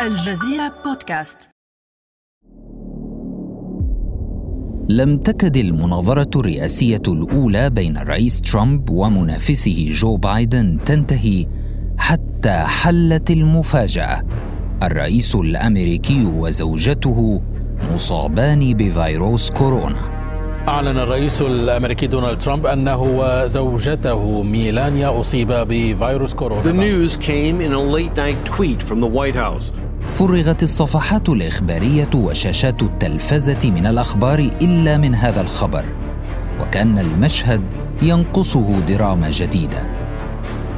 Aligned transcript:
الجزيرة 0.00 0.74
بودكاست 0.84 1.38
لم 4.88 5.18
تكد 5.18 5.56
المناظرة 5.56 6.30
الرئاسية 6.36 7.02
الأولى 7.08 7.70
بين 7.70 7.96
الرئيس 7.96 8.40
ترامب 8.40 8.90
ومنافسه 8.90 9.88
جو 9.90 10.16
بايدن 10.16 10.78
تنتهي 10.86 11.46
حتى 11.98 12.52
حلت 12.52 13.30
المفاجأة 13.30 14.22
الرئيس 14.82 15.34
الأمريكي 15.34 16.24
وزوجته 16.24 17.42
مصابان 17.94 18.74
بفيروس 18.74 19.50
كورونا 19.50 20.14
أعلن 20.68 20.98
الرئيس 20.98 21.42
الأمريكي 21.42 22.06
دونالد 22.06 22.38
ترامب 22.38 22.66
أنه 22.66 23.02
وزوجته 23.02 24.42
ميلانيا 24.42 25.20
أصيبا 25.20 25.62
بفيروس 25.64 26.34
كورونا. 26.34 26.62
The 26.62 26.72
news 26.72 27.16
came 27.16 27.60
in 27.60 27.72
a 27.72 27.80
late 27.96 28.16
night 28.16 28.44
tweet 28.46 28.82
from 28.82 29.00
the 29.00 29.06
White 29.06 29.36
House. 29.36 29.72
فرغت 30.14 30.62
الصفحات 30.62 31.28
الإخبارية 31.28 32.08
وشاشات 32.14 32.82
التلفزة 32.82 33.70
من 33.70 33.86
الأخبار 33.86 34.38
إلا 34.38 34.98
من 34.98 35.14
هذا 35.14 35.40
الخبر 35.40 35.84
وكأن 36.60 36.98
المشهد 36.98 37.60
ينقصه 38.02 38.80
دراما 38.88 39.30
جديدة. 39.30 39.86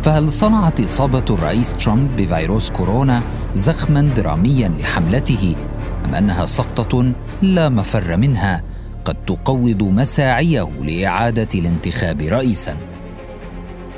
فهل 0.03 0.33
صنعت 0.33 0.81
إصابة 0.81 1.25
الرئيس 1.31 1.73
ترامب 1.73 2.17
بفيروس 2.17 2.71
كورونا 2.71 3.23
زخما 3.55 4.01
دراميا 4.01 4.69
لحملته 4.69 5.57
أم 6.05 6.15
أنها 6.15 6.47
سقطة 6.47 7.13
لا 7.43 7.69
مفر 7.69 8.17
منها 8.17 8.63
قد 9.05 9.17
تقوض 9.27 9.83
مساعيه 9.83 10.71
لإعادة 10.83 11.49
الانتخاب 11.55 12.21
رئيسا؟ 12.21 12.77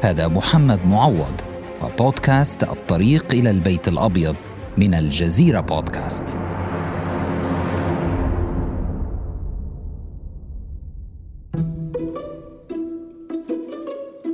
هذا 0.03 0.29
محمد 0.29 0.87
معوض 0.87 1.41
وبودكاست 1.83 2.63
الطريق 2.63 3.27
إلى 3.33 3.51
البيت 3.51 3.89
الأبيض. 3.89 4.37
من 4.79 4.95
الجزيرة 4.95 5.61
بودكاست 5.61 6.37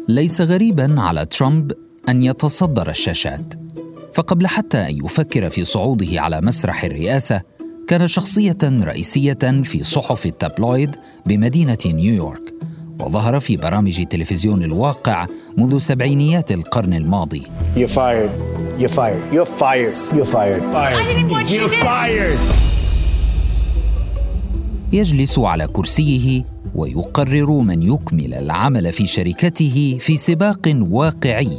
ليس 0.09 0.41
غريبا 0.41 1.01
على 1.01 1.27
ترامب 1.27 1.73
أن 2.09 2.23
يتصدر 2.23 2.91
الشاشات 2.91 3.55
فقبل 4.15 4.47
حتى 4.47 4.79
أن 4.79 5.05
يفكر 5.05 5.51
في 5.51 5.65
صعوده 5.65 6.21
على 6.21 6.41
مسرح 6.41 6.85
الرئاسة 6.85 7.43
كان 7.89 8.09
شخصية 8.09 8.59
رئيسية 8.65 9.63
في 9.63 9.85
صحف 9.85 10.27
التابلويد 10.27 10.97
بمدينة 11.27 11.79
نيويورك 11.87 12.55
وظهر 13.01 13.41
في 13.41 13.57
برامج 13.57 14.07
تلفزيون 14.07 14.63
الواقع 14.63 15.27
منذ 15.59 15.79
سبعينيات 15.79 16.53
القرن 16.53 16.95
الماضي 16.95 17.43
You're 17.77 17.89
fired. 17.89 18.54
You're 18.77 18.89
fired. 18.89 19.33
You're 19.33 19.47
fired. 19.47 19.95
You're 20.13 20.25
fired. 20.25 20.63
Fired. 20.73 21.49
You're 21.49 21.69
fired. 21.69 22.39
يجلس 24.93 25.39
على 25.39 25.67
كرسيه 25.67 26.45
ويقرر 26.75 27.51
من 27.61 27.83
يكمل 27.83 28.35
العمل 28.35 28.93
في 28.93 29.07
شركته 29.07 29.99
في 30.01 30.17
سباق 30.17 30.77
واقعي 30.91 31.59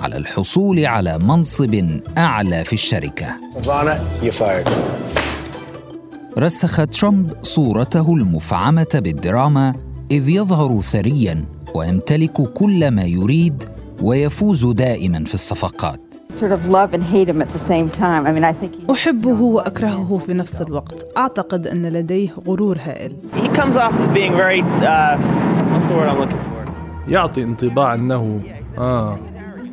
على 0.00 0.16
الحصول 0.16 0.86
على 0.86 1.18
منصب 1.18 2.00
أعلى 2.18 2.64
في 2.64 2.74
fired. 4.32 4.68
رسخ 6.38 6.86
ترامب 6.86 7.34
صورته 7.42 8.14
المفعمة 8.14 8.88
بالدراما 8.94 9.74
إذ 10.10 10.28
يظهر 10.28 10.80
ثريا 10.80 11.44
ويمتلك 11.74 12.42
كل 12.42 12.90
ما 12.90 13.04
يريد 13.04 13.64
ويفوز 14.00 14.66
دائما 14.66 15.24
في 15.24 15.34
الصفقات 15.34 16.05
أحبه 18.90 19.40
وأكرهه 19.40 20.18
في 20.18 20.34
نفس 20.34 20.62
الوقت. 20.62 21.06
أعتقد 21.16 21.66
أن 21.66 21.86
لديه 21.86 22.34
غرور 22.46 22.78
هائل. 22.78 23.12
He 23.32 23.48
comes 23.48 23.76
off 23.76 23.94
as 24.00 24.08
being 24.08 24.34
very, 24.34 24.60
uh, 24.60 25.16
what's 25.72 25.88
the 25.88 25.94
word 25.94 26.08
I'm 26.08 26.18
looking 26.20 26.38
for? 26.38 26.66
يعطي 27.08 27.42
انطباع 27.42 27.94
أنه 27.94 28.40
آه 28.78 29.18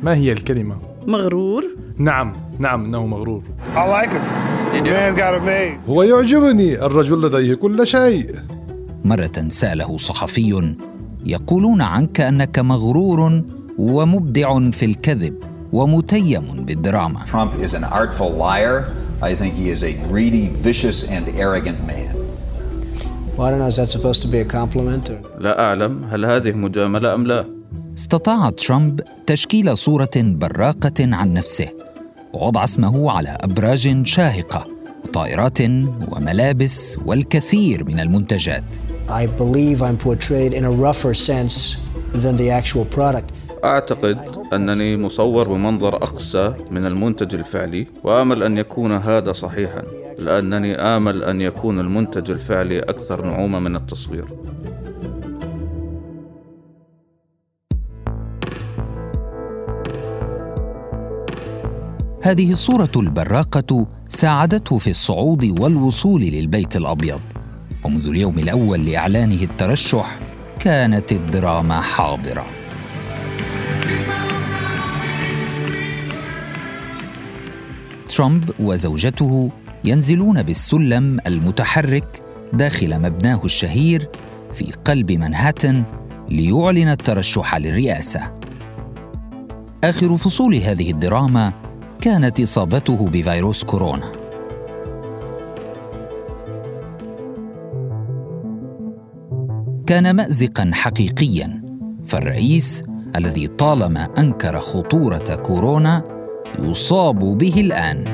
ما 0.02 0.14
هي 0.14 0.32
الكلمة؟ 0.32 0.76
مغرور. 1.06 1.64
نعم 1.98 2.32
نعم 2.58 2.84
أنه 2.84 3.06
مغرور. 3.06 3.42
I 3.74 3.78
like 3.78 4.10
him. 4.10 4.22
Man 4.74 5.14
got 5.14 5.34
it 5.34 5.42
made. 5.42 5.90
هو 5.90 6.02
يعجبني 6.02 6.86
الرجل 6.86 7.22
لديه 7.22 7.54
كل 7.54 7.86
شيء. 7.86 8.34
مرة 9.04 9.48
سأله 9.48 9.96
صحفي 9.96 10.74
يقولون 11.26 11.82
عنك 11.82 12.20
أنك 12.20 12.58
مغرور 12.58 13.42
ومبدع 13.78 14.70
في 14.70 14.84
الكذب. 14.84 15.53
ومتيم 15.74 16.64
بالدراما 16.64 17.24
Trump 17.24 17.52
is 17.66 17.74
an 17.74 17.84
artful 17.84 18.30
liar. 18.30 18.84
I 19.22 19.34
think 19.34 19.54
he 19.54 19.66
is 19.76 19.82
a 19.82 19.92
greedy, 20.08 20.46
vicious, 20.66 20.98
and 21.10 21.24
arrogant 21.44 21.80
man. 21.92 22.14
Well, 23.36 23.46
I 23.46 23.50
don't 23.50 23.58
know. 23.58 23.66
Is 23.74 23.78
that 23.82 23.88
supposed 23.88 24.22
to 24.22 24.28
be 24.28 24.38
a 24.38 24.48
compliment? 24.58 25.10
Or? 25.10 25.18
لا 25.38 25.60
أعلم 25.60 26.04
هل 26.04 26.24
هذه 26.24 26.52
مجاملة 26.52 27.14
أم 27.14 27.26
لا؟ 27.26 27.46
استطاع 27.98 28.50
ترامب 28.50 29.00
تشكيل 29.26 29.78
صورة 29.78 30.10
براقة 30.16 30.94
عن 31.00 31.32
نفسه 31.32 31.68
ووضع 32.32 32.64
اسمه 32.64 33.10
على 33.10 33.36
أبراج 33.40 34.06
شاهقة 34.06 34.66
وطائرات 35.04 35.60
وملابس 36.08 36.96
والكثير 37.06 37.84
من 37.84 38.00
المنتجات 38.00 38.64
I 39.08 39.26
believe 39.26 39.82
I'm 39.82 39.98
portrayed 39.98 40.52
in 40.54 40.64
a 40.64 40.70
rougher 40.70 41.14
sense 41.14 41.56
than 42.22 42.36
the 42.36 42.50
actual 42.50 42.84
product. 42.84 43.32
أعتقد 43.64 44.18
أنني 44.52 44.96
مصور 44.96 45.48
بمنظر 45.48 45.96
أقسى 45.96 46.54
من 46.70 46.86
المنتج 46.86 47.34
الفعلي 47.34 47.86
وآمل 48.04 48.42
أن 48.42 48.58
يكون 48.58 48.92
هذا 48.92 49.32
صحيحا 49.32 49.82
لأنني 50.18 50.76
آمل 50.76 51.24
أن 51.24 51.40
يكون 51.40 51.80
المنتج 51.80 52.30
الفعلي 52.30 52.80
أكثر 52.80 53.26
نعومة 53.26 53.58
من 53.58 53.76
التصوير. 53.76 54.24
هذه 62.22 62.52
الصورة 62.52 62.92
البراقة 62.96 63.86
ساعدته 64.08 64.78
في 64.78 64.90
الصعود 64.90 65.60
والوصول 65.60 66.22
للبيت 66.22 66.76
الأبيض 66.76 67.20
ومنذ 67.84 68.08
اليوم 68.08 68.38
الأول 68.38 68.86
لإعلانه 68.86 69.42
الترشح 69.42 70.18
كانت 70.58 71.12
الدراما 71.12 71.80
حاضرة. 71.80 72.63
ترامب 78.16 78.50
وزوجته 78.60 79.50
ينزلون 79.84 80.42
بالسلم 80.42 81.18
المتحرك 81.26 82.22
داخل 82.52 82.98
مبناه 82.98 83.40
الشهير 83.44 84.08
في 84.52 84.72
قلب 84.84 85.12
منهاتن 85.12 85.84
ليعلن 86.30 86.88
الترشح 86.88 87.56
للرئاسة. 87.56 88.34
آخر 89.84 90.16
فصول 90.16 90.54
هذه 90.54 90.90
الدراما 90.90 91.52
كانت 92.00 92.40
إصابته 92.40 93.08
بفيروس 93.08 93.64
كورونا. 93.64 94.12
كان 99.86 100.16
مازقا 100.16 100.70
حقيقيا 100.74 101.62
فالرئيس 102.04 102.82
الذي 103.16 103.46
طالما 103.46 104.08
أنكر 104.18 104.60
خطورة 104.60 105.34
كورونا 105.34 106.23
يصاب 106.58 107.18
به 107.18 107.54
الآن. 107.60 108.04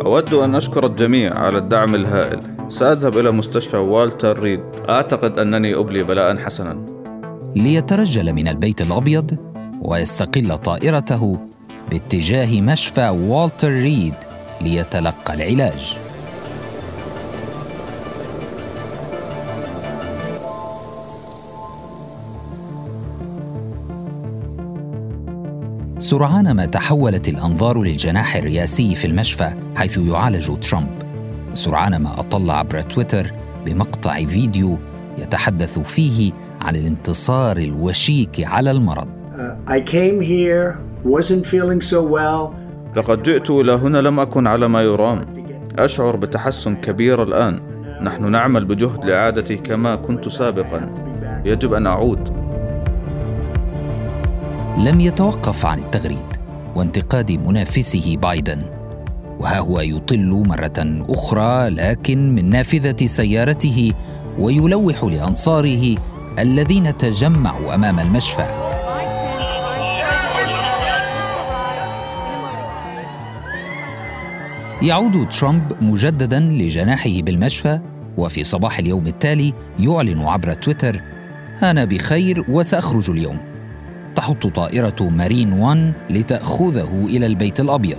أود 0.00 0.34
أن 0.34 0.54
أشكر 0.54 0.86
الجميع 0.86 1.38
على 1.38 1.58
الدعم 1.58 1.94
الهائل. 1.94 2.38
سأذهب 2.68 3.18
إلى 3.18 3.30
مستشفى 3.30 3.76
والتر 3.76 4.38
ريد. 4.38 4.60
أعتقد 4.88 5.38
أنني 5.38 5.74
أبلي 5.74 6.02
بلاء 6.02 6.36
حسنا. 6.36 6.84
ليترجل 7.56 8.32
من 8.32 8.48
البيت 8.48 8.82
الأبيض 8.82 9.36
ويستقل 9.82 10.58
طائرته 10.58 11.38
باتجاه 11.90 12.60
مشفى 12.60 13.08
والتر 13.08 13.68
ريد 13.68 14.14
ليتلقى 14.60 15.34
العلاج. 15.34 15.96
سرعان 25.98 26.50
ما 26.50 26.64
تحولت 26.66 27.28
الأنظار 27.28 27.82
للجناح 27.82 28.36
الرئاسي 28.36 28.94
في 28.94 29.06
المشفى 29.06 29.54
حيث 29.76 29.98
يعالج 29.98 30.58
ترامب. 30.58 30.88
سرعان 31.52 31.96
ما 31.96 32.20
أطل 32.20 32.50
عبر 32.50 32.80
تويتر 32.80 33.32
بمقطع 33.66 34.24
فيديو 34.24 34.78
يتحدث 35.18 35.78
فيه 35.78 36.32
عن 36.60 36.76
الانتصار 36.76 37.56
الوشيك 37.56 38.44
على 38.44 38.70
المرض. 38.70 39.08
Uh, 39.08 39.70
I 39.70 39.80
came 39.80 40.20
here, 40.20 40.78
wasn't 41.04 41.46
feeling 41.46 41.80
so 41.80 42.02
well. 42.02 42.54
لقد 42.96 43.22
جئت 43.22 43.50
إلى 43.50 43.72
هنا 43.72 43.98
لم 43.98 44.20
أكن 44.20 44.46
على 44.46 44.68
ما 44.68 44.82
يرام. 44.82 45.26
أشعر 45.78 46.16
بتحسن 46.16 46.74
كبير 46.76 47.22
الآن. 47.22 47.60
نحن 48.02 48.30
نعمل 48.30 48.64
بجهد 48.64 49.04
لإعادتي 49.04 49.56
كما 49.56 49.96
كنت 49.96 50.28
سابقا. 50.28 50.94
يجب 51.44 51.74
أن 51.74 51.86
أعود. 51.86 52.33
لم 54.78 55.00
يتوقف 55.00 55.66
عن 55.66 55.78
التغريد 55.78 56.26
وانتقاد 56.76 57.32
منافسه 57.32 58.16
بايدن. 58.16 58.62
وها 59.40 59.58
هو 59.58 59.80
يطل 59.80 60.44
مرة 60.46 61.04
أخرى 61.10 61.68
لكن 61.68 62.34
من 62.34 62.50
نافذة 62.50 63.06
سيارته 63.06 63.92
ويلوح 64.38 65.04
لأنصاره 65.04 65.96
الذين 66.38 66.96
تجمعوا 66.96 67.74
أمام 67.74 68.00
المشفى. 68.00 68.46
يعود 74.82 75.28
ترامب 75.28 75.72
مجددا 75.82 76.40
لجناحه 76.40 77.20
بالمشفى 77.22 77.80
وفي 78.16 78.44
صباح 78.44 78.78
اليوم 78.78 79.06
التالي 79.06 79.52
يعلن 79.80 80.20
عبر 80.20 80.52
تويتر 80.52 81.02
أنا 81.62 81.84
بخير 81.84 82.44
وسأخرج 82.48 83.10
اليوم. 83.10 83.53
تحط 84.16 84.46
طائرة 84.46 85.08
مارين 85.08 85.52
1 85.52 85.92
لتأخذه 86.10 87.06
إلى 87.06 87.26
البيت 87.26 87.60
الأبيض. 87.60 87.98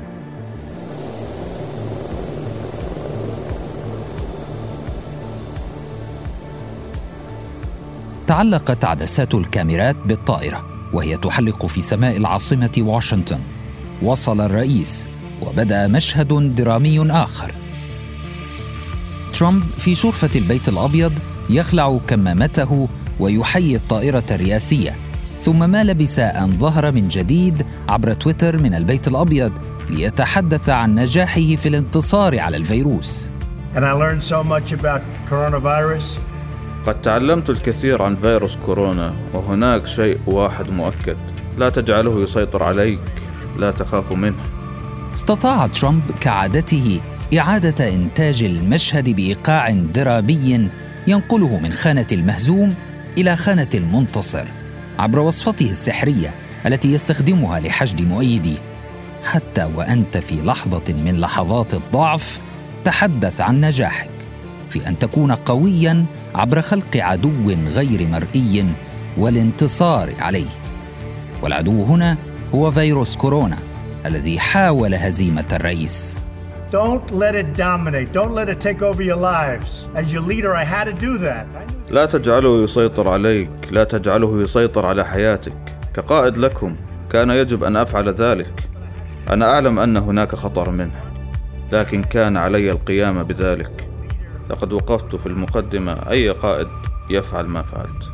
تعلقت 8.28 8.86
عدسات 8.86 9.34
الكاميرات 9.36 9.96
بالطائرة 10.06 10.66
وهي 10.94 11.18
تحلق 11.18 11.66
في 11.66 11.82
سماء 11.82 12.18
العاصمة 12.18 12.72
واشنطن. 12.78 13.40
وصل 14.02 14.42
الرئيس 14.42 15.08
وبدأ 15.42 15.88
مشهد 15.88 16.56
درامي 16.56 17.12
آخر. 17.12 17.52
ترامب 19.34 19.64
في 19.78 19.96
شرفة 19.96 20.30
البيت 20.36 20.70
الأبيض 20.70 21.12
يخلع 21.50 22.00
كمامته 22.08 22.88
ويحيي 23.20 23.76
الطائرة 23.76 24.24
الرئاسية. 24.32 25.05
ثم 25.46 25.70
ما 25.70 25.84
لبث 25.84 26.20
أن 26.20 26.58
ظهر 26.58 26.92
من 26.92 27.08
جديد 27.08 27.66
عبر 27.90 28.14
تويتر 28.14 28.58
من 28.58 28.74
البيت 28.74 29.08
الأبيض 29.08 29.52
ليتحدث 29.90 30.70
عن 30.70 30.96
نجاحه 30.96 31.56
في 31.56 31.70
الانتصار 31.70 32.40
على 32.40 32.58
الفيروس. 32.58 33.30
And 33.76 33.86
I 33.86 33.92
learned 33.92 34.24
so 34.24 34.44
much 34.44 34.72
about 34.72 35.02
coronavirus. 35.30 36.20
قد 36.86 37.02
تعلمت 37.02 37.50
الكثير 37.50 38.02
عن 38.02 38.16
فيروس 38.16 38.58
كورونا 38.66 39.14
وهناك 39.34 39.88
شيء 39.88 40.20
واحد 40.28 40.70
مؤكد 40.70 41.18
لا 41.58 41.70
تجعله 41.70 42.24
يسيطر 42.24 42.64
عليك 42.64 43.00
لا 43.58 43.72
تخاف 43.72 44.12
منه 44.12 44.44
استطاع 45.14 45.68
ترامب 45.68 46.12
كعادته 46.20 47.02
إعادة 47.38 47.96
إنتاج 47.96 48.44
المشهد 48.44 49.10
بإيقاع 49.10 49.70
درامي 49.70 50.70
ينقله 51.08 51.60
من 51.60 51.72
خانة 51.72 52.08
المهزوم 52.12 52.76
إلى 53.18 53.36
خانة 53.36 53.70
المنتصر 53.74 54.65
عبر 55.00 55.20
وصفته 55.20 55.70
السحرية 55.70 56.36
التي 56.66 56.94
يستخدمها 56.94 57.60
لحشد 57.60 58.02
مؤيديه 58.02 58.58
حتى 59.24 59.72
وأنت 59.76 60.18
في 60.18 60.42
لحظة 60.42 60.94
من 60.94 61.20
لحظات 61.20 61.74
الضعف 61.74 62.40
تحدث 62.86 63.42
عن 63.42 63.62
نجاحك 63.62 64.10
في 64.70 64.88
أن 64.88 65.00
تكون 65.00 65.32
قويا 65.32 66.06
عبر 66.36 66.62
خلق 66.62 66.98
عدو 66.98 67.52
غير 67.68 68.08
مرئي 68.08 68.66
والانتصار 69.18 70.16
عليه 70.20 70.50
والعدو 71.44 71.84
هنا 71.84 72.18
هو 72.56 72.72
فيروس 72.72 73.16
كورونا 73.16 73.58
الذي 74.06 74.40
حاول 74.40 74.94
هزيمة 74.94 75.48
الرئيس 75.54 76.22
Don't 76.72 77.12
let 77.12 77.36
it 77.36 77.56
dominate. 77.56 78.12
Don't 78.12 78.34
let 78.34 78.50
it 78.50 78.60
take 78.60 78.82
over 78.82 79.02
your 79.02 79.16
lives. 79.16 79.88
As 79.96 80.12
your 80.12 80.22
leader, 80.22 80.56
I 80.56 80.66
had 80.66 80.86
to 80.86 80.94
do 80.94 81.18
that. 81.20 81.46
لا 81.92 82.06
تجعله 82.06 82.64
يسيطر 82.64 83.08
عليك 83.10 83.50
لا 83.72 83.84
تجعله 83.84 84.42
يسيطر 84.42 84.86
على 84.86 85.06
حياتك. 85.06 85.78
كقائد 85.94 86.38
لكم 86.38 86.76
كان 87.10 87.30
يجب 87.30 87.64
أن 87.64 87.76
أفعل 87.76 88.10
ذلك. 88.10 88.70
أنا 89.30 89.54
أعلم 89.54 89.80
أن 89.80 89.98
هناك 89.98 90.36
خطر 90.36 90.70
منه 90.70 91.02
لكن 91.72 92.04
كان 92.04 92.38
علي 92.38 92.72
القيام 92.72 93.24
بذلك. 93.24 93.90
لقد 94.50 94.74
وقفت 94.74 95.16
في 95.16 95.26
المقدمة. 95.26 95.94
أي 95.94 96.30
قائد 96.30 96.68
يفعل 97.10 97.46
ما 97.46 97.62
فعلت؟ 97.62 98.12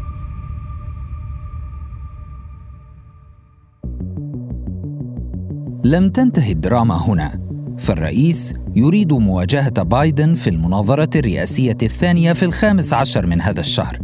لم 5.86 6.10
تنتهي 6.10 6.52
الدراما 6.52 6.96
هنا. 6.96 7.51
فالرئيس 7.82 8.54
يريد 8.76 9.14
مواجهة 9.14 9.84
بايدن 9.84 10.34
في 10.34 10.50
المناظرة 10.50 11.10
الرئاسية 11.16 11.78
الثانية 11.84 12.34
في 12.34 12.44
الخامس 12.44 12.94
عشر 12.94 13.26
من 13.26 13.42
هذا 13.42 13.60
الشهر 13.60 14.00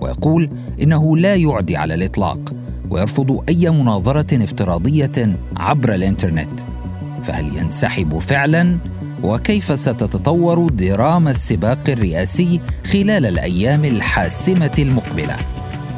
ويقول 0.00 0.50
إنه 0.82 1.16
لا 1.16 1.34
يعدي 1.34 1.76
على 1.76 1.94
الإطلاق 1.94 2.52
ويرفض 2.90 3.44
أي 3.48 3.70
مناظرة 3.70 4.44
افتراضية 4.44 5.36
عبر 5.56 5.94
الإنترنت 5.94 6.60
فهل 7.22 7.56
ينسحب 7.56 8.18
فعلا؟ 8.18 8.76
وكيف 9.22 9.78
ستتطور 9.78 10.68
دراما 10.68 11.30
السباق 11.30 11.80
الرئاسي 11.88 12.60
خلال 12.92 13.26
الأيام 13.26 13.84
الحاسمة 13.84 14.74
المقبلة؟ 14.78 15.36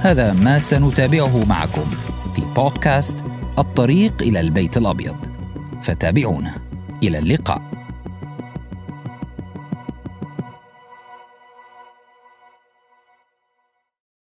هذا 0.00 0.32
ما 0.32 0.58
سنتابعه 0.58 1.44
معكم 1.44 1.84
في 2.36 2.42
بودكاست 2.56 3.24
الطريق 3.58 4.22
إلى 4.22 4.40
البيت 4.40 4.76
الأبيض 4.76 5.16
فتابعونا 5.82 6.63
إلى 7.08 7.18
اللقاء. 7.18 7.83